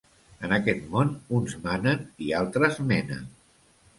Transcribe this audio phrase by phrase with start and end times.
[0.47, 3.31] En aquest món, uns manen i altres menen.